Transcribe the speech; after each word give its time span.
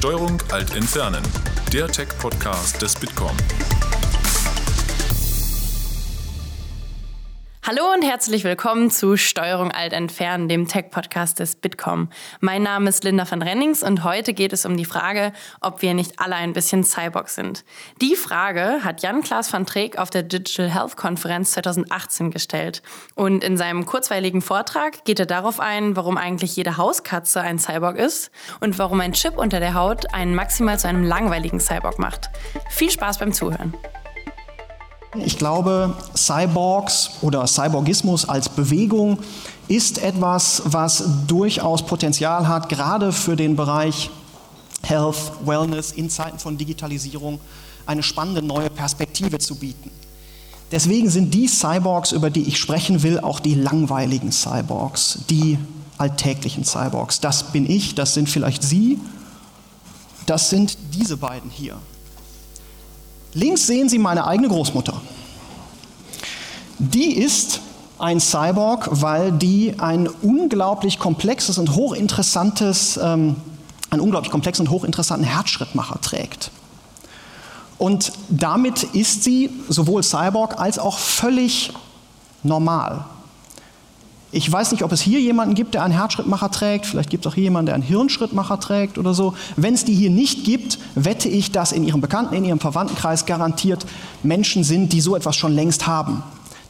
Steuerung 0.00 0.42
Alt 0.50 0.74
Entfernen, 0.74 1.22
der 1.74 1.86
Tech-Podcast 1.86 2.80
des 2.80 2.96
Bitkom. 2.96 3.36
Hallo 7.70 7.92
und 7.94 8.02
herzlich 8.02 8.42
willkommen 8.42 8.90
zu 8.90 9.16
Steuerung 9.16 9.70
Alt 9.70 9.92
Entfernen, 9.92 10.48
dem 10.48 10.66
Tech-Podcast 10.66 11.38
des 11.38 11.54
Bitkom. 11.54 12.08
Mein 12.40 12.64
Name 12.64 12.88
ist 12.88 13.04
Linda 13.04 13.30
van 13.30 13.42
Rennings 13.42 13.84
und 13.84 14.02
heute 14.02 14.34
geht 14.34 14.52
es 14.52 14.66
um 14.66 14.76
die 14.76 14.84
Frage, 14.84 15.32
ob 15.60 15.80
wir 15.80 15.94
nicht 15.94 16.18
alle 16.18 16.34
ein 16.34 16.52
bisschen 16.52 16.82
Cyborg 16.82 17.28
sind. 17.28 17.64
Die 18.00 18.16
Frage 18.16 18.82
hat 18.82 19.02
Jan-Klaas 19.02 19.52
van 19.52 19.66
Treek 19.66 19.98
auf 19.98 20.10
der 20.10 20.24
Digital 20.24 20.68
Health 20.68 20.96
Konferenz 20.96 21.52
2018 21.52 22.32
gestellt. 22.32 22.82
Und 23.14 23.44
in 23.44 23.56
seinem 23.56 23.86
kurzweiligen 23.86 24.42
Vortrag 24.42 25.04
geht 25.04 25.20
er 25.20 25.26
darauf 25.26 25.60
ein, 25.60 25.94
warum 25.94 26.16
eigentlich 26.16 26.56
jede 26.56 26.76
Hauskatze 26.76 27.40
ein 27.40 27.60
Cyborg 27.60 27.98
ist 27.98 28.32
und 28.58 28.80
warum 28.80 29.00
ein 29.00 29.12
Chip 29.12 29.38
unter 29.38 29.60
der 29.60 29.74
Haut 29.74 30.12
einen 30.12 30.34
maximal 30.34 30.76
zu 30.76 30.88
einem 30.88 31.04
langweiligen 31.04 31.60
Cyborg 31.60 32.00
macht. 32.00 32.30
Viel 32.68 32.90
Spaß 32.90 33.18
beim 33.18 33.32
Zuhören. 33.32 33.74
Ich 35.18 35.38
glaube, 35.38 35.96
Cyborgs 36.14 37.10
oder 37.20 37.44
Cyborgismus 37.46 38.28
als 38.28 38.48
Bewegung 38.48 39.18
ist 39.66 39.98
etwas, 39.98 40.62
was 40.66 41.02
durchaus 41.26 41.84
Potenzial 41.84 42.46
hat, 42.46 42.68
gerade 42.68 43.10
für 43.10 43.34
den 43.34 43.56
Bereich 43.56 44.10
Health, 44.82 45.32
Wellness 45.44 45.90
in 45.92 46.10
Zeiten 46.10 46.38
von 46.38 46.56
Digitalisierung 46.56 47.40
eine 47.86 48.04
spannende 48.04 48.40
neue 48.40 48.70
Perspektive 48.70 49.38
zu 49.38 49.56
bieten. 49.56 49.90
Deswegen 50.70 51.10
sind 51.10 51.34
die 51.34 51.48
Cyborgs, 51.48 52.12
über 52.12 52.30
die 52.30 52.42
ich 52.42 52.58
sprechen 52.58 53.02
will, 53.02 53.18
auch 53.18 53.40
die 53.40 53.56
langweiligen 53.56 54.30
Cyborgs, 54.30 55.18
die 55.28 55.58
alltäglichen 55.98 56.64
Cyborgs. 56.64 57.18
Das 57.18 57.50
bin 57.50 57.68
ich, 57.68 57.96
das 57.96 58.14
sind 58.14 58.28
vielleicht 58.28 58.62
Sie, 58.62 59.00
das 60.26 60.50
sind 60.50 60.78
diese 60.94 61.16
beiden 61.16 61.50
hier. 61.50 61.76
Links 63.34 63.66
sehen 63.66 63.88
Sie 63.88 63.98
meine 63.98 64.26
eigene 64.26 64.48
Großmutter. 64.48 65.00
Die 66.78 67.12
ist 67.16 67.60
ein 67.98 68.18
Cyborg, 68.18 68.88
weil 68.90 69.30
die 69.32 69.74
ein 69.78 70.08
unglaublich 70.08 70.98
komplexes 70.98 71.58
und 71.58 71.74
hochinteressantes, 71.74 72.98
ähm, 73.02 73.36
einen 73.90 74.00
unglaublich 74.00 74.30
komplexen 74.30 74.66
und 74.66 74.72
hochinteressanten 74.72 75.26
Herzschrittmacher 75.26 76.00
trägt. 76.00 76.50
Und 77.78 78.12
damit 78.28 78.82
ist 78.82 79.24
sie 79.24 79.50
sowohl 79.68 80.02
Cyborg 80.02 80.58
als 80.58 80.78
auch 80.78 80.98
völlig 80.98 81.72
normal. 82.42 83.04
Ich 84.32 84.50
weiß 84.50 84.70
nicht, 84.70 84.84
ob 84.84 84.92
es 84.92 85.00
hier 85.00 85.20
jemanden 85.20 85.56
gibt, 85.56 85.74
der 85.74 85.82
einen 85.82 85.92
Herzschrittmacher 85.92 86.52
trägt. 86.52 86.86
Vielleicht 86.86 87.10
gibt 87.10 87.26
es 87.26 87.32
auch 87.32 87.34
hier 87.34 87.44
jemanden, 87.44 87.66
der 87.66 87.74
einen 87.74 87.82
Hirnschrittmacher 87.82 88.60
trägt 88.60 88.96
oder 88.96 89.12
so. 89.12 89.34
Wenn 89.56 89.74
es 89.74 89.84
die 89.84 89.94
hier 89.94 90.10
nicht 90.10 90.44
gibt, 90.44 90.78
wette 90.94 91.28
ich, 91.28 91.50
dass 91.50 91.72
in 91.72 91.82
Ihrem 91.82 92.00
Bekannten, 92.00 92.34
in 92.34 92.44
Ihrem 92.44 92.60
Verwandtenkreis 92.60 93.26
garantiert 93.26 93.86
Menschen 94.22 94.62
sind, 94.62 94.92
die 94.92 95.00
so 95.00 95.16
etwas 95.16 95.34
schon 95.34 95.52
längst 95.52 95.88
haben. 95.88 96.22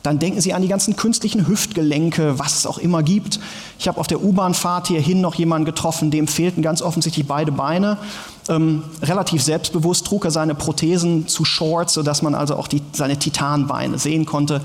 Dann 0.02 0.18
denken 0.18 0.40
Sie 0.40 0.54
an 0.54 0.62
die 0.62 0.68
ganzen 0.68 0.96
künstlichen 0.96 1.46
Hüftgelenke, 1.46 2.38
was 2.38 2.56
es 2.56 2.66
auch 2.66 2.78
immer 2.78 3.02
gibt. 3.02 3.38
Ich 3.78 3.86
habe 3.86 4.00
auf 4.00 4.06
der 4.06 4.22
U-Bahn-Fahrt 4.22 4.88
hierhin 4.88 5.20
noch 5.20 5.34
jemanden 5.34 5.66
getroffen, 5.66 6.10
dem 6.10 6.26
fehlten 6.26 6.62
ganz 6.62 6.80
offensichtlich 6.80 7.26
beide 7.26 7.52
Beine. 7.52 7.98
Ähm, 8.48 8.84
relativ 9.02 9.42
selbstbewusst 9.42 10.06
trug 10.06 10.24
er 10.24 10.30
seine 10.30 10.54
Prothesen 10.54 11.28
zu 11.28 11.44
Shorts, 11.44 11.92
sodass 11.92 12.22
man 12.22 12.34
also 12.34 12.56
auch 12.56 12.68
die, 12.68 12.80
seine 12.92 13.18
Titanbeine 13.18 13.98
sehen 13.98 14.24
konnte. 14.24 14.62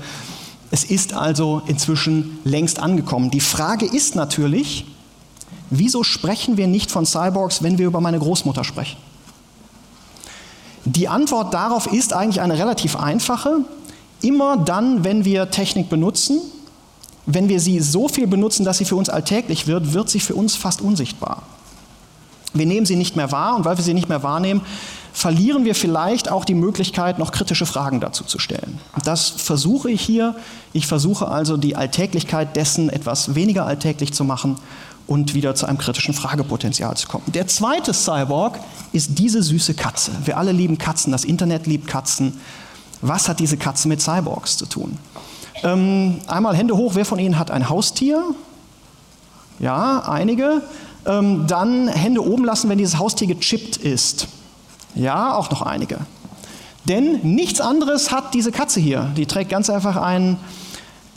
Es 0.70 0.84
ist 0.84 1.12
also 1.12 1.62
inzwischen 1.66 2.38
längst 2.44 2.78
angekommen. 2.78 3.30
Die 3.30 3.40
Frage 3.40 3.86
ist 3.86 4.16
natürlich, 4.16 4.86
wieso 5.70 6.02
sprechen 6.02 6.56
wir 6.56 6.66
nicht 6.66 6.90
von 6.90 7.06
Cyborgs, 7.06 7.62
wenn 7.62 7.78
wir 7.78 7.86
über 7.86 8.00
meine 8.00 8.18
Großmutter 8.18 8.64
sprechen? 8.64 8.96
Die 10.84 11.08
Antwort 11.08 11.52
darauf 11.52 11.92
ist 11.92 12.12
eigentlich 12.12 12.40
eine 12.40 12.58
relativ 12.58 12.96
einfache. 12.96 13.64
Immer 14.22 14.56
dann, 14.56 15.04
wenn 15.04 15.24
wir 15.24 15.50
Technik 15.50 15.88
benutzen, 15.88 16.40
wenn 17.26 17.48
wir 17.48 17.60
sie 17.60 17.80
so 17.80 18.08
viel 18.08 18.26
benutzen, 18.26 18.64
dass 18.64 18.78
sie 18.78 18.84
für 18.84 18.96
uns 18.96 19.08
alltäglich 19.08 19.66
wird, 19.66 19.92
wird 19.92 20.08
sie 20.08 20.20
für 20.20 20.36
uns 20.36 20.54
fast 20.54 20.80
unsichtbar. 20.80 21.42
Wir 22.58 22.66
nehmen 22.66 22.86
sie 22.86 22.96
nicht 22.96 23.16
mehr 23.16 23.32
wahr 23.32 23.56
und 23.56 23.64
weil 23.64 23.76
wir 23.76 23.84
sie 23.84 23.94
nicht 23.94 24.08
mehr 24.08 24.22
wahrnehmen, 24.22 24.62
verlieren 25.12 25.64
wir 25.64 25.74
vielleicht 25.74 26.30
auch 26.30 26.44
die 26.44 26.54
Möglichkeit, 26.54 27.18
noch 27.18 27.32
kritische 27.32 27.64
Fragen 27.64 28.00
dazu 28.00 28.24
zu 28.24 28.38
stellen. 28.38 28.78
Das 29.04 29.30
versuche 29.30 29.90
ich 29.90 30.02
hier. 30.02 30.34
Ich 30.74 30.86
versuche 30.86 31.28
also 31.28 31.56
die 31.56 31.74
Alltäglichkeit 31.74 32.54
dessen 32.54 32.90
etwas 32.90 33.34
weniger 33.34 33.64
alltäglich 33.66 34.12
zu 34.12 34.24
machen 34.24 34.56
und 35.06 35.34
wieder 35.34 35.54
zu 35.54 35.66
einem 35.66 35.78
kritischen 35.78 36.12
Fragepotenzial 36.12 36.96
zu 36.96 37.08
kommen. 37.08 37.24
Der 37.28 37.46
zweite 37.46 37.94
Cyborg 37.94 38.58
ist 38.92 39.18
diese 39.18 39.42
süße 39.42 39.74
Katze. 39.74 40.10
Wir 40.24 40.36
alle 40.36 40.52
lieben 40.52 40.78
Katzen, 40.78 41.12
das 41.12 41.24
Internet 41.24 41.66
liebt 41.66 41.86
Katzen. 41.86 42.38
Was 43.00 43.28
hat 43.28 43.40
diese 43.40 43.56
Katze 43.56 43.88
mit 43.88 44.02
Cyborgs 44.02 44.56
zu 44.56 44.66
tun? 44.66 44.98
Ähm, 45.62 46.18
einmal 46.26 46.56
Hände 46.56 46.76
hoch, 46.76 46.94
wer 46.94 47.04
von 47.04 47.18
Ihnen 47.18 47.38
hat 47.38 47.50
ein 47.50 47.68
Haustier? 47.68 48.22
Ja, 49.58 50.00
einige. 50.00 50.62
Ähm, 51.06 51.46
dann 51.46 51.88
Hände 51.88 52.24
oben 52.24 52.44
lassen, 52.44 52.68
wenn 52.68 52.78
dieses 52.78 52.98
Haustier 52.98 53.28
gechippt 53.28 53.76
ist. 53.76 54.28
Ja, 54.94 55.34
auch 55.34 55.50
noch 55.50 55.62
einige. 55.62 55.98
Denn 56.88 57.20
nichts 57.22 57.60
anderes 57.60 58.12
hat 58.12 58.34
diese 58.34 58.52
Katze 58.52 58.80
hier. 58.80 59.10
Die 59.16 59.26
trägt 59.26 59.50
ganz 59.50 59.68
einfach 59.70 59.96
einen 59.96 60.38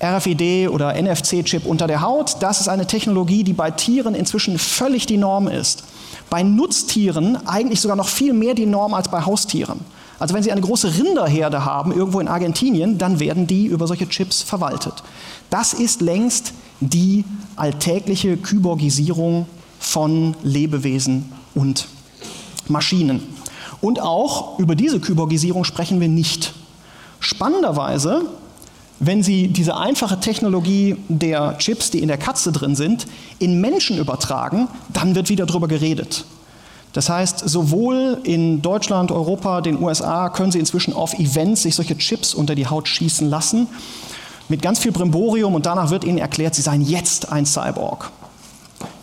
RFID 0.01 0.69
oder 0.69 0.93
NFC-Chip 0.99 1.65
unter 1.65 1.87
der 1.87 2.01
Haut. 2.01 2.37
Das 2.39 2.61
ist 2.61 2.69
eine 2.69 2.87
Technologie, 2.87 3.43
die 3.43 3.53
bei 3.53 3.71
Tieren 3.71 4.15
inzwischen 4.15 4.57
völlig 4.57 5.05
die 5.05 5.17
Norm 5.17 5.47
ist. 5.47 5.83
Bei 6.29 6.43
Nutztieren 6.43 7.37
eigentlich 7.47 7.81
sogar 7.81 7.97
noch 7.97 8.07
viel 8.07 8.33
mehr 8.33 8.53
die 8.53 8.65
Norm 8.65 8.93
als 8.93 9.09
bei 9.09 9.25
Haustieren. 9.25 9.81
Also 10.19 10.35
wenn 10.35 10.43
Sie 10.43 10.51
eine 10.51 10.61
große 10.61 10.97
Rinderherde 10.97 11.65
haben, 11.65 11.91
irgendwo 11.91 12.19
in 12.19 12.27
Argentinien, 12.27 12.97
dann 12.97 13.19
werden 13.19 13.47
die 13.47 13.65
über 13.65 13.87
solche 13.87 14.07
Chips 14.07 14.41
verwaltet. 14.41 14.95
Das 15.49 15.73
ist 15.73 16.01
längst 16.01 16.53
die 16.81 17.25
alltägliche 17.55 18.37
Kyborgisierung 18.37 19.47
von 19.79 20.35
Lebewesen 20.43 21.31
und 21.55 21.87
Maschinen. 22.67 23.21
Und 23.81 24.01
auch 24.01 24.59
über 24.59 24.75
diese 24.75 24.99
Kyborgisierung 24.99 25.63
sprechen 25.63 25.99
wir 26.01 26.09
nicht. 26.09 26.53
Spannenderweise, 27.19 28.23
wenn 28.99 29.23
Sie 29.23 29.47
diese 29.47 29.77
einfache 29.77 30.19
Technologie 30.19 30.97
der 31.07 31.57
Chips, 31.57 31.89
die 31.89 31.99
in 31.99 32.09
der 32.09 32.17
Katze 32.17 32.51
drin 32.51 32.75
sind, 32.75 33.07
in 33.39 33.61
Menschen 33.61 33.97
übertragen, 33.97 34.67
dann 34.91 35.15
wird 35.15 35.29
wieder 35.29 35.45
darüber 35.45 35.67
geredet. 35.67 36.25
Das 36.91 37.07
heißt, 37.07 37.47
sowohl 37.47 38.19
in 38.23 38.61
Deutschland, 38.61 39.11
Europa, 39.11 39.61
den 39.61 39.81
USA 39.81 40.29
können 40.29 40.51
Sie 40.51 40.59
inzwischen 40.59 40.93
auf 40.93 41.13
Events 41.19 41.61
sich 41.61 41.75
solche 41.75 41.97
Chips 41.97 42.33
unter 42.33 42.55
die 42.55 42.67
Haut 42.67 42.87
schießen 42.87 43.29
lassen, 43.29 43.67
mit 44.49 44.61
ganz 44.63 44.79
viel 44.79 44.91
Brimborium 44.91 45.53
und 45.53 45.67
danach 45.67 45.91
wird 45.91 46.03
Ihnen 46.03 46.17
erklärt, 46.17 46.55
Sie 46.55 46.63
seien 46.63 46.81
jetzt 46.81 47.31
ein 47.31 47.45
Cyborg. 47.45 48.11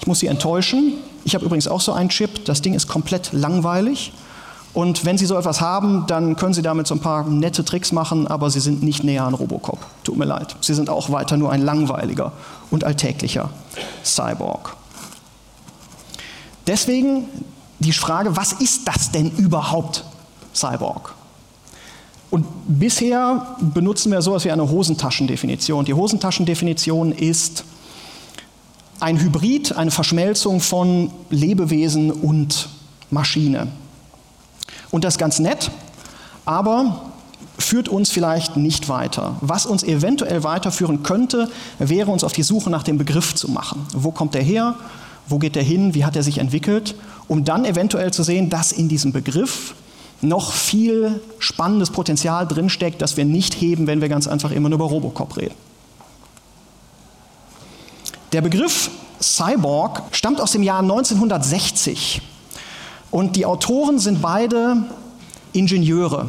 Ich 0.07 0.09
muss 0.09 0.21
Sie 0.21 0.29
enttäuschen, 0.29 0.93
ich 1.25 1.35
habe 1.35 1.45
übrigens 1.45 1.67
auch 1.67 1.81
so 1.81 1.93
einen 1.93 2.11
Chip, 2.11 2.45
das 2.45 2.63
Ding 2.63 2.75
ist 2.75 2.87
komplett 2.87 3.33
langweilig. 3.33 4.13
Und 4.73 5.05
wenn 5.05 5.19
Sie 5.19 5.27
so 5.27 5.37
etwas 5.37 5.61
haben, 5.61 6.05
dann 6.07 6.37
können 6.37 6.55
Sie 6.55 6.63
damit 6.63 6.87
so 6.87 6.95
ein 6.95 7.01
paar 7.01 7.29
nette 7.29 7.65
Tricks 7.65 7.91
machen, 7.91 8.29
aber 8.29 8.49
Sie 8.49 8.61
sind 8.61 8.85
nicht 8.85 9.03
näher 9.03 9.25
an 9.25 9.35
Robocop. 9.35 9.85
Tut 10.05 10.17
mir 10.17 10.25
leid. 10.25 10.55
Sie 10.61 10.75
sind 10.75 10.91
auch 10.91 11.11
weiter 11.11 11.37
nur 11.37 11.51
ein 11.51 11.61
langweiliger 11.61 12.31
und 12.71 12.85
alltäglicher 12.85 13.51
Cyborg. 14.05 14.77
Deswegen 16.69 17.25
die 17.81 17.93
Frage, 17.93 18.37
was 18.37 18.53
ist 18.53 18.87
das 18.87 19.11
denn 19.11 19.33
überhaupt, 19.33 20.05
Cyborg? 20.55 21.17
Und 22.31 22.47
bisher 22.69 23.57
benutzen 23.59 24.13
wir 24.13 24.23
sowas 24.23 24.45
wie 24.45 24.53
eine 24.53 24.71
Hosentaschendefinition. 24.71 25.85
Die 25.85 25.95
Hosentaschendefinition 25.95 27.11
ist 27.11 27.65
ein 29.01 29.21
Hybrid, 29.21 29.77
eine 29.77 29.91
Verschmelzung 29.91 30.61
von 30.61 31.11
Lebewesen 31.31 32.11
und 32.11 32.69
Maschine. 33.11 33.69
Und 34.91 35.05
das 35.05 35.15
ist 35.15 35.19
ganz 35.19 35.39
nett, 35.39 35.71
aber 36.45 37.11
führt 37.59 37.89
uns 37.89 38.11
vielleicht 38.11 38.57
nicht 38.57 38.89
weiter. 38.89 39.37
Was 39.41 39.67
uns 39.67 39.83
eventuell 39.83 40.45
weiterführen 40.45 41.03
könnte, 41.03 41.51
wäre 41.79 42.11
uns 42.11 42.25
auf 42.25 42.33
die 42.33 42.43
Suche 42.43 42.71
nach 42.71 42.83
dem 42.83 42.99
Begriff 42.99 43.35
zu 43.35 43.51
machen. 43.51 43.87
Wo 43.95 44.11
kommt 44.11 44.35
er 44.35 44.43
her? 44.43 44.75
Wo 45.29 45.39
geht 45.39 45.57
er 45.57 45.63
hin? 45.63 45.95
Wie 45.95 46.05
hat 46.05 46.17
er 46.17 46.23
sich 46.23 46.39
entwickelt? 46.39 46.95
Um 47.29 47.45
dann 47.45 47.65
eventuell 47.65 48.13
zu 48.13 48.23
sehen, 48.23 48.51
dass 48.51 48.73
in 48.73 48.89
diesem 48.89 49.13
Begriff 49.13 49.75
noch 50.21 50.53
viel 50.53 51.21
spannendes 51.39 51.91
Potenzial 51.91 52.47
drinsteckt, 52.47 53.03
das 53.03 53.17
wir 53.17 53.25
nicht 53.25 53.55
heben, 53.61 53.87
wenn 53.87 54.01
wir 54.01 54.09
ganz 54.09 54.29
einfach 54.29 54.51
immer 54.51 54.69
nur 54.69 54.77
über 54.77 54.87
Robocop 54.87 55.37
reden. 55.37 55.55
Der 58.37 58.43
Begriff 58.43 58.91
Cyborg 59.19 60.03
stammt 60.13 60.43
aus 60.43 60.53
dem 60.53 60.63
Jahr 60.63 60.81
1960 60.81 62.21
und 63.11 63.35
die 63.35 63.47
Autoren 63.47 63.99
sind 63.99 64.21
beide 64.21 64.77
Ingenieure. 65.55 66.29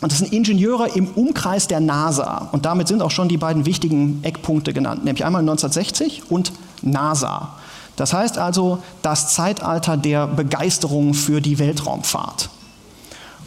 Und 0.00 0.10
das 0.10 0.18
sind 0.18 0.32
Ingenieure 0.32 0.88
im 0.88 1.06
Umkreis 1.06 1.68
der 1.68 1.78
NASA. 1.78 2.48
Und 2.50 2.66
damit 2.66 2.88
sind 2.88 3.00
auch 3.00 3.12
schon 3.12 3.28
die 3.28 3.36
beiden 3.36 3.64
wichtigen 3.64 4.18
Eckpunkte 4.24 4.72
genannt, 4.72 5.04
nämlich 5.04 5.24
einmal 5.24 5.42
1960 5.42 6.32
und 6.32 6.50
NASA. 6.82 7.50
Das 7.94 8.12
heißt 8.12 8.36
also 8.36 8.82
das 9.02 9.32
Zeitalter 9.32 9.96
der 9.96 10.26
Begeisterung 10.26 11.14
für 11.14 11.40
die 11.40 11.60
Weltraumfahrt. 11.60 12.50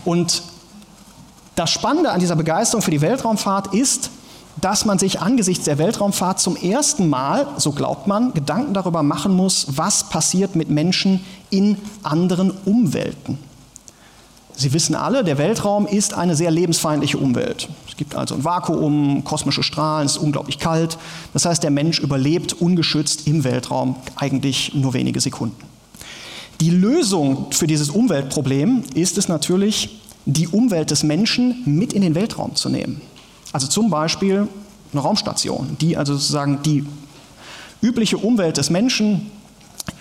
Und 0.06 0.42
das 1.56 1.70
Spannende 1.70 2.12
an 2.12 2.22
dieser 2.22 2.38
Begeisterung 2.38 2.82
für 2.82 2.92
die 2.92 3.02
Weltraumfahrt 3.02 3.74
ist, 3.74 4.10
dass 4.64 4.86
man 4.86 4.98
sich 4.98 5.20
angesichts 5.20 5.66
der 5.66 5.78
Weltraumfahrt 5.78 6.40
zum 6.40 6.56
ersten 6.56 7.10
Mal, 7.10 7.48
so 7.58 7.74
glaubt 7.74 8.08
man, 8.08 8.34
Gedanken 8.34 8.74
darüber 8.74 9.04
machen 9.04 9.36
muss, 9.36 9.68
was 9.76 10.08
passiert 10.08 10.56
mit 10.56 10.70
Menschen 10.70 11.20
in 11.50 11.78
anderen 12.02 12.52
Umwelten. 12.64 13.38
Sie 14.56 14.72
wissen 14.72 14.96
alle, 14.96 15.26
der 15.26 15.38
Weltraum 15.38 15.86
ist 15.86 16.14
eine 16.14 16.38
sehr 16.38 16.50
lebensfeindliche 16.50 17.18
Umwelt. 17.18 17.68
Es 17.90 17.98
gibt 17.98 18.16
also 18.16 18.36
ein 18.36 18.46
Vakuum, 18.46 19.26
kosmische 19.26 19.64
Strahlen, 19.64 20.06
es 20.06 20.14
ist 20.14 20.24
unglaublich 20.24 20.60
kalt. 20.60 20.98
Das 21.34 21.44
heißt, 21.44 21.62
der 21.62 21.72
Mensch 21.72 22.00
überlebt 22.00 22.54
ungeschützt 22.54 23.28
im 23.28 23.44
Weltraum 23.44 23.98
eigentlich 24.16 24.74
nur 24.76 24.94
wenige 24.94 25.20
Sekunden. 25.20 25.62
Die 26.62 26.70
Lösung 26.70 27.48
für 27.52 27.68
dieses 27.68 27.90
Umweltproblem 27.90 28.84
ist 28.94 29.18
es 29.18 29.28
natürlich, 29.28 30.00
die 30.26 30.48
Umwelt 30.48 30.92
des 30.92 31.04
Menschen 31.04 31.64
mit 31.66 31.92
in 31.92 32.02
den 32.02 32.16
Weltraum 32.16 32.56
zu 32.56 32.70
nehmen. 32.70 33.02
Also 33.54 33.68
zum 33.68 33.90
Beispiel 33.90 34.48
eine 34.92 35.02
Raumstation, 35.02 35.78
die 35.80 35.96
also 35.96 36.14
sozusagen 36.14 36.62
die 36.64 36.86
übliche 37.82 38.18
Umwelt 38.18 38.58
des 38.58 38.70
Menschen 38.70 39.32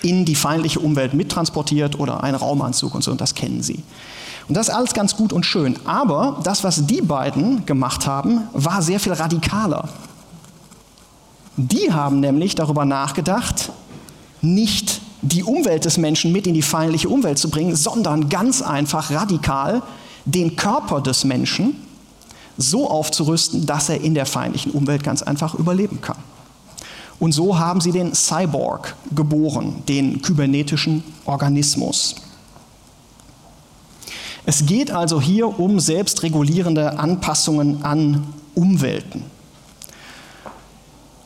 in 0.03 0.25
die 0.25 0.35
feindliche 0.35 0.81
Umwelt 0.81 1.15
mittransportiert 1.15 1.99
oder 1.99 2.23
einen 2.23 2.37
Raumanzug 2.37 2.95
und 2.95 3.05
so, 3.05 3.11
und 3.11 3.21
das 3.21 3.35
kennen 3.35 3.63
Sie. 3.63 3.83
Und 4.49 4.57
das 4.57 4.69
ist 4.69 4.75
alles 4.75 4.93
ganz 4.95 5.17
gut 5.17 5.33
und 5.33 5.47
schön. 5.47 5.79
Aber 5.85 6.41
das, 6.43 6.65
was 6.65 6.87
die 6.87 7.01
beiden 7.01 7.65
gemacht 7.67 8.07
haben, 8.07 8.43
war 8.53 8.83
sehr 8.83 9.01
viel 9.01 9.13
radikaler. 9.13 9.89
Die 11.57 11.93
haben 11.93 12.21
nämlich 12.21 12.55
darüber 12.55 12.85
nachgedacht, 12.85 13.71
nicht 14.41 15.01
die 15.21 15.45
Umwelt 15.45 15.85
des 15.85 15.99
Menschen 15.99 16.33
mit 16.33 16.47
in 16.47 16.55
die 16.55 16.63
feindliche 16.63 17.09
Umwelt 17.09 17.39
zu 17.39 17.51
bringen, 17.51 17.77
sondern 17.77 18.29
ganz 18.29 18.63
einfach 18.63 19.11
radikal 19.11 19.83
den 20.25 20.57
Körper 20.57 21.01
des 21.01 21.25
Menschen 21.25 21.77
so 22.63 22.89
aufzurüsten, 22.89 23.67
dass 23.67 23.89
er 23.89 24.01
in 24.01 24.15
der 24.15 24.27
feindlichen 24.27 24.73
Umwelt 24.73 25.05
ganz 25.05 25.23
einfach 25.23 25.55
überleben 25.55 26.01
kann. 26.01 26.19
Und 27.19 27.33
so 27.33 27.59
haben 27.59 27.81
sie 27.81 27.93
den 27.93 28.15
Cyborg 28.15 28.97
geboren, 29.15 29.83
den 29.87 30.23
kybernetischen 30.23 31.05
Organismus. 31.25 32.17
Es 34.45 34.67
geht 34.67 34.91
also 34.91 35.21
hier 35.21 35.61
um 35.61 35.79
selbstregulierende 35.79 36.99
Anpassungen 36.99 37.85
an 37.85 38.27
Umwelten. 38.55 39.25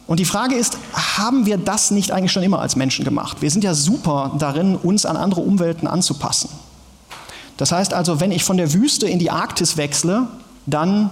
Und 0.06 0.20
die 0.20 0.24
Frage 0.24 0.54
ist, 0.54 0.78
haben 0.92 1.46
wir 1.46 1.56
das 1.56 1.90
nicht 1.90 2.12
eigentlich 2.12 2.32
schon 2.32 2.42
immer 2.42 2.60
als 2.60 2.76
Menschen 2.76 3.04
gemacht? 3.04 3.38
Wir 3.40 3.50
sind 3.50 3.64
ja 3.64 3.74
super 3.74 4.32
darin, 4.38 4.76
uns 4.76 5.06
an 5.06 5.16
andere 5.16 5.40
Umwelten 5.40 5.86
anzupassen. 5.86 6.50
Das 7.56 7.72
heißt 7.72 7.94
also, 7.94 8.20
wenn 8.20 8.32
ich 8.32 8.44
von 8.44 8.58
der 8.58 8.72
Wüste 8.72 9.08
in 9.08 9.18
die 9.18 9.30
Arktis 9.30 9.76
wechsle, 9.76 10.28
dann 10.66 11.10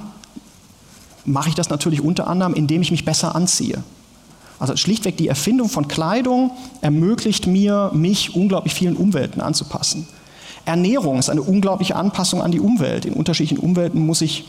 mache 1.24 1.48
ich 1.48 1.54
das 1.54 1.70
natürlich 1.70 2.00
unter 2.00 2.26
anderem, 2.26 2.54
indem 2.54 2.82
ich 2.82 2.90
mich 2.90 3.04
besser 3.04 3.34
anziehe. 3.34 3.82
Also 4.58 4.76
schlichtweg 4.76 5.16
die 5.16 5.28
Erfindung 5.28 5.68
von 5.68 5.88
Kleidung 5.88 6.52
ermöglicht 6.80 7.46
mir, 7.46 7.90
mich 7.92 8.34
unglaublich 8.34 8.74
vielen 8.74 8.96
Umwelten 8.96 9.40
anzupassen. 9.40 10.06
Ernährung 10.64 11.18
ist 11.18 11.28
eine 11.28 11.42
unglaubliche 11.42 11.96
Anpassung 11.96 12.40
an 12.40 12.52
die 12.52 12.60
Umwelt. 12.60 13.04
In 13.04 13.14
unterschiedlichen 13.14 13.58
Umwelten 13.58 14.04
muss 14.06 14.20
ich 14.22 14.48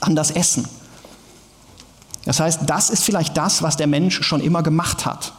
anders 0.00 0.30
essen. 0.30 0.66
Das 2.24 2.40
heißt, 2.40 2.60
das 2.66 2.90
ist 2.90 3.04
vielleicht 3.04 3.36
das, 3.36 3.62
was 3.62 3.76
der 3.76 3.86
Mensch 3.86 4.22
schon 4.22 4.40
immer 4.40 4.62
gemacht 4.62 5.06
hat. 5.06 5.32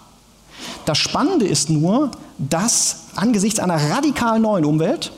Das 0.85 0.97
Spannende 0.97 1.45
ist 1.45 1.69
nur, 1.69 2.11
dass 2.37 3.05
angesichts 3.15 3.59
einer 3.59 3.91
radikal 3.91 4.39
neuen 4.39 4.65
Umwelt, 4.65 5.11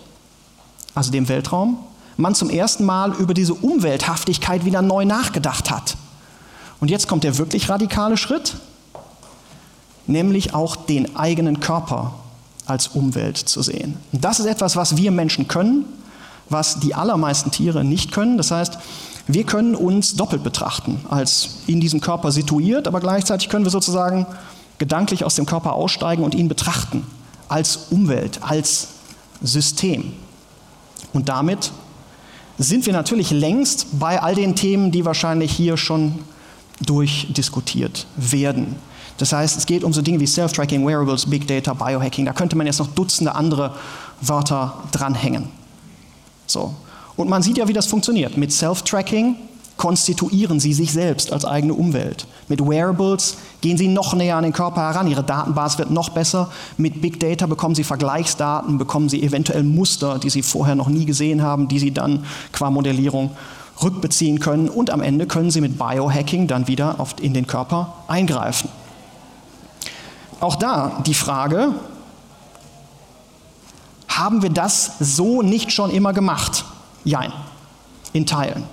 also 0.95 1.11
dem 1.11 1.29
Weltraum, 1.29 1.79
man 2.21 2.35
zum 2.35 2.49
ersten 2.49 2.85
Mal 2.85 3.13
über 3.13 3.33
diese 3.33 3.53
Umwelthaftigkeit 3.53 4.65
wieder 4.65 4.81
neu 4.81 5.05
nachgedacht 5.05 5.69
hat. 5.71 5.97
Und 6.79 6.89
jetzt 6.89 7.07
kommt 7.07 7.23
der 7.23 7.37
wirklich 7.37 7.69
radikale 7.69 8.17
Schritt, 8.17 8.55
nämlich 10.07 10.53
auch 10.53 10.75
den 10.75 11.15
eigenen 11.15 11.59
Körper 11.59 12.13
als 12.65 12.87
Umwelt 12.89 13.37
zu 13.37 13.61
sehen. 13.61 13.97
Und 14.11 14.23
das 14.23 14.39
ist 14.39 14.45
etwas, 14.45 14.75
was 14.75 14.97
wir 14.97 15.11
Menschen 15.11 15.47
können, 15.47 15.85
was 16.49 16.79
die 16.79 16.95
allermeisten 16.95 17.51
Tiere 17.51 17.83
nicht 17.83 18.11
können. 18.11 18.37
Das 18.37 18.51
heißt, 18.51 18.77
wir 19.27 19.43
können 19.43 19.75
uns 19.75 20.15
doppelt 20.15 20.43
betrachten, 20.43 21.05
als 21.09 21.59
in 21.67 21.79
diesem 21.79 22.01
Körper 22.01 22.31
situiert, 22.31 22.87
aber 22.87 22.99
gleichzeitig 22.99 23.49
können 23.49 23.65
wir 23.65 23.71
sozusagen 23.71 24.25
gedanklich 24.77 25.23
aus 25.23 25.35
dem 25.35 25.45
Körper 25.45 25.73
aussteigen 25.73 26.23
und 26.23 26.33
ihn 26.33 26.47
betrachten 26.47 27.05
als 27.47 27.87
Umwelt, 27.91 28.39
als 28.41 28.87
System. 29.41 30.13
Und 31.13 31.29
damit 31.29 31.71
sind 32.67 32.85
wir 32.85 32.93
natürlich 32.93 33.31
längst 33.31 33.99
bei 33.99 34.21
all 34.21 34.35
den 34.35 34.55
Themen, 34.55 34.91
die 34.91 35.05
wahrscheinlich 35.05 35.51
hier 35.51 35.77
schon 35.77 36.19
durchdiskutiert 36.85 38.07
werden. 38.15 38.75
Das 39.17 39.33
heißt, 39.33 39.57
es 39.57 39.65
geht 39.65 39.83
um 39.83 39.93
so 39.93 40.01
Dinge 40.01 40.19
wie 40.19 40.27
Self-Tracking, 40.27 40.85
Wearables, 40.85 41.29
Big 41.29 41.47
Data, 41.47 41.73
Biohacking. 41.73 42.25
Da 42.25 42.33
könnte 42.33 42.55
man 42.55 42.65
jetzt 42.65 42.79
noch 42.79 42.87
Dutzende 42.87 43.35
andere 43.35 43.75
Wörter 44.19 44.83
dranhängen. 44.91 45.49
So. 46.47 46.73
Und 47.15 47.29
man 47.29 47.43
sieht 47.43 47.57
ja, 47.57 47.67
wie 47.67 47.73
das 47.73 47.85
funktioniert. 47.85 48.37
Mit 48.37 48.51
Self-Tracking 48.51 49.35
konstituieren 49.81 50.59
sie 50.59 50.73
sich 50.73 50.91
selbst 50.91 51.33
als 51.33 51.43
eigene 51.43 51.73
Umwelt. 51.73 52.27
Mit 52.47 52.61
Wearables 52.61 53.37
gehen 53.61 53.79
sie 53.79 53.87
noch 53.87 54.13
näher 54.13 54.37
an 54.37 54.43
den 54.43 54.53
Körper 54.53 54.81
heran, 54.81 55.07
ihre 55.07 55.23
Datenbasis 55.23 55.79
wird 55.79 55.89
noch 55.89 56.09
besser. 56.09 56.51
Mit 56.77 57.01
Big 57.01 57.19
Data 57.19 57.47
bekommen 57.47 57.73
sie 57.73 57.83
Vergleichsdaten, 57.83 58.77
bekommen 58.77 59.09
sie 59.09 59.23
eventuell 59.23 59.63
Muster, 59.63 60.19
die 60.19 60.29
sie 60.29 60.43
vorher 60.43 60.75
noch 60.75 60.87
nie 60.87 61.05
gesehen 61.05 61.41
haben, 61.41 61.67
die 61.67 61.79
sie 61.79 61.91
dann 61.91 62.25
qua 62.51 62.69
Modellierung 62.69 63.31
rückbeziehen 63.81 64.39
können. 64.39 64.69
Und 64.69 64.91
am 64.91 65.01
Ende 65.01 65.25
können 65.25 65.49
sie 65.49 65.61
mit 65.61 65.79
Biohacking 65.79 66.45
dann 66.45 66.67
wieder 66.67 66.95
in 67.19 67.33
den 67.33 67.47
Körper 67.47 67.95
eingreifen. 68.07 68.69
Auch 70.41 70.57
da 70.57 71.01
die 71.07 71.15
Frage, 71.15 71.73
haben 74.07 74.43
wir 74.43 74.51
das 74.51 74.91
so 74.99 75.41
nicht 75.41 75.71
schon 75.71 75.89
immer 75.89 76.13
gemacht? 76.13 76.65
Jein, 77.03 77.33
in 78.13 78.27
Teilen. 78.27 78.63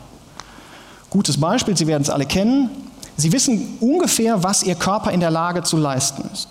Gutes 1.10 1.38
Beispiel, 1.38 1.76
Sie 1.76 1.86
werden 1.86 2.02
es 2.02 2.10
alle 2.10 2.26
kennen. 2.26 2.70
Sie 3.16 3.32
wissen 3.32 3.78
ungefähr, 3.80 4.42
was 4.42 4.62
Ihr 4.62 4.74
Körper 4.74 5.10
in 5.10 5.20
der 5.20 5.30
Lage 5.30 5.62
zu 5.62 5.76
leisten 5.76 6.28
ist. 6.32 6.48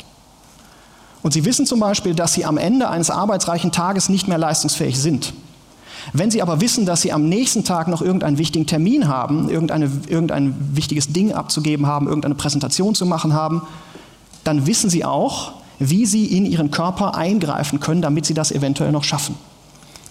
Und 1.24 1.34
Sie 1.34 1.46
wissen 1.46 1.66
zum 1.66 1.80
Beispiel, 1.80 2.14
dass 2.14 2.34
Sie 2.34 2.46
am 2.46 2.58
Ende 2.58 2.90
eines 2.90 3.10
arbeitsreichen 3.10 3.72
Tages 3.72 4.10
nicht 4.10 4.28
mehr 4.28 4.38
leistungsfähig 4.38 5.00
sind. 5.00 5.34
Wenn 6.14 6.32
Sie 6.32 6.42
aber 6.42 6.62
wissen, 6.62 6.86
dass 6.86 7.02
Sie 7.02 7.12
am 7.12 7.28
nächsten 7.28 7.64
Tag 7.64 7.88
noch 7.88 8.02
irgendeinen 8.02 8.38
wichtigen 8.38 8.66
Termin 8.66 9.08
haben, 9.08 9.50
irgendein 9.50 10.76
wichtiges 10.76 11.12
Ding 11.12 11.34
abzugeben 11.34 11.86
haben, 11.86 12.08
irgendeine 12.08 12.36
Präsentation 12.36 12.96
zu 12.96 13.06
machen 13.06 13.34
haben, 13.34 13.62
dann 14.44 14.66
wissen 14.68 14.90
Sie 14.90 15.04
auch, 15.04 15.54
wie 15.80 16.06
Sie 16.06 16.26
in 16.26 16.46
Ihren 16.46 16.72
Körper 16.72 17.16
eingreifen 17.16 17.80
können, 17.80 18.02
damit 18.02 18.26
Sie 18.26 18.34
das 18.34 18.52
eventuell 18.52 18.92
noch 18.92 19.04
schaffen. 19.04 19.36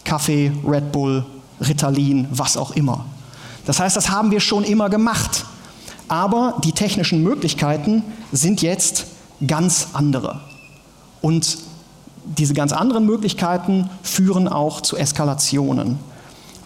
Kaffee, 0.04 0.52
Red 0.66 0.92
Bull, 0.92 1.24
Ritalin, 1.60 2.28
was 2.30 2.56
auch 2.56 2.72
immer. 2.72 3.06
Das 3.66 3.80
heißt, 3.80 3.96
das 3.96 4.10
haben 4.10 4.30
wir 4.30 4.40
schon 4.40 4.64
immer 4.64 4.88
gemacht. 4.88 5.44
Aber 6.08 6.58
die 6.64 6.72
technischen 6.72 7.22
Möglichkeiten 7.22 8.02
sind 8.32 8.62
jetzt 8.62 9.06
ganz 9.46 9.88
andere. 9.92 10.40
Und 11.20 11.58
diese 12.24 12.54
ganz 12.54 12.72
anderen 12.72 13.04
Möglichkeiten 13.04 13.90
führen 14.02 14.48
auch 14.48 14.80
zu 14.80 14.96
Eskalationen. 14.96 15.98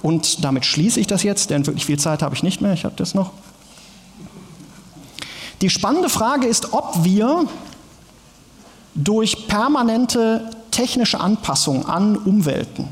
Und 0.03 0.45
damit 0.45 0.65
schließe 0.65 1.01
ich 1.01 1.07
das 1.07 1.23
jetzt, 1.23 1.51
denn 1.51 1.67
wirklich 1.67 1.87
viel 1.87 1.99
Zeit 1.99 2.23
habe 2.23 2.35
ich 2.35 2.43
nicht 2.43 2.61
mehr. 2.61 2.73
Ich 2.73 2.85
habe 2.85 2.95
das 2.97 3.15
noch. 3.15 3.33
Die 5.61 5.71
spannende 5.71 6.09
Frage 6.09 6.47
ist, 6.47 6.73
ob 6.73 7.05
wir 7.05 7.47
durch 8.95 9.47
permanente 9.47 10.51
technische 10.71 11.21
Anpassung 11.21 11.87
an 11.87 12.17
Umwelten 12.17 12.89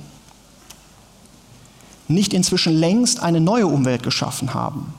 nicht 2.09 2.33
inzwischen 2.33 2.73
längst 2.75 3.21
eine 3.21 3.41
neue 3.41 3.67
Umwelt 3.67 4.03
geschaffen 4.03 4.55
haben. 4.55 4.95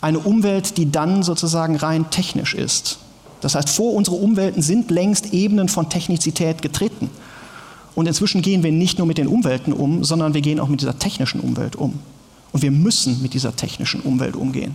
Eine 0.00 0.20
Umwelt, 0.20 0.76
die 0.76 0.90
dann 0.90 1.22
sozusagen 1.22 1.76
rein 1.76 2.10
technisch 2.10 2.54
ist. 2.54 2.98
Das 3.40 3.54
heißt, 3.54 3.68
vor 3.68 3.94
unsere 3.94 4.16
Umwelten 4.16 4.62
sind 4.62 4.90
längst 4.90 5.32
Ebenen 5.34 5.68
von 5.68 5.90
Technizität 5.90 6.62
getreten. 6.62 7.10
Und 7.94 8.06
inzwischen 8.06 8.42
gehen 8.42 8.62
wir 8.62 8.72
nicht 8.72 8.98
nur 8.98 9.06
mit 9.06 9.18
den 9.18 9.28
Umwelten 9.28 9.72
um, 9.72 10.04
sondern 10.04 10.34
wir 10.34 10.40
gehen 10.40 10.60
auch 10.60 10.68
mit 10.68 10.80
dieser 10.80 10.98
technischen 10.98 11.40
Umwelt 11.40 11.76
um. 11.76 11.98
Und 12.52 12.62
wir 12.62 12.70
müssen 12.70 13.20
mit 13.22 13.34
dieser 13.34 13.54
technischen 13.54 14.00
Umwelt 14.00 14.36
umgehen. 14.36 14.74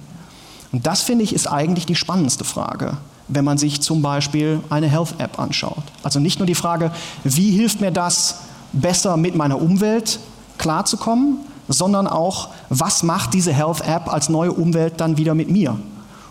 Und 0.71 0.85
das 0.85 1.01
finde 1.01 1.23
ich 1.23 1.33
ist 1.33 1.47
eigentlich 1.47 1.85
die 1.85 1.95
spannendste 1.95 2.43
Frage, 2.43 2.97
wenn 3.27 3.45
man 3.45 3.57
sich 3.57 3.81
zum 3.81 4.01
Beispiel 4.01 4.59
eine 4.69 4.87
Health 4.87 5.15
App 5.17 5.39
anschaut. 5.39 5.83
Also 6.03 6.19
nicht 6.19 6.39
nur 6.39 6.45
die 6.45 6.55
Frage, 6.55 6.91
wie 7.23 7.51
hilft 7.51 7.81
mir 7.81 7.91
das 7.91 8.41
besser 8.73 9.17
mit 9.17 9.35
meiner 9.35 9.61
Umwelt 9.61 10.19
klarzukommen, 10.59 11.37
sondern 11.67 12.05
auch, 12.05 12.49
was 12.69 13.01
macht 13.01 13.33
diese 13.33 13.51
Health 13.51 13.81
App 13.81 14.13
als 14.13 14.29
neue 14.29 14.51
Umwelt 14.51 15.01
dann 15.01 15.17
wieder 15.17 15.33
mit 15.33 15.49
mir? 15.49 15.79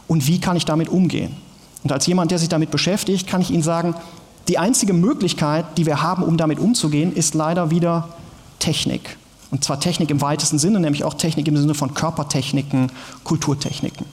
Und 0.07 0.27
wie 0.29 0.41
kann 0.41 0.57
ich 0.57 0.65
damit 0.65 0.89
umgehen? 0.89 1.37
Und 1.85 1.93
als 1.93 2.07
jemand, 2.07 2.31
der 2.31 2.39
sich 2.39 2.49
damit 2.49 2.71
beschäftigt, 2.71 3.27
kann 3.27 3.41
ich 3.41 3.51
Ihnen 3.51 3.63
sagen, 3.63 3.95
Die 4.49 4.57
einzige 4.59 4.95
Möglichkeit, 4.95 5.67
die 5.77 5.85
wir 5.85 6.01
haben, 6.01 6.23
um 6.23 6.39
damit 6.39 6.59
umzugehen, 6.59 7.13
ist 7.13 7.35
leider 7.35 7.71
wieder 7.71 8.09
Technik. 8.59 9.19
Und 9.51 9.63
zwar 9.63 9.79
Technik 9.79 10.11
im 10.11 10.23
weitesten 10.23 10.59
Sinne, 10.59 10.81
nämlich 10.81 11.05
auch 11.05 11.15
Technik 11.15 11.47
im 11.49 11.57
Sinne 11.57 11.75
von 11.75 11.93
Körpertechniken, 11.93 12.91
Kulturtechniken. 13.25 14.07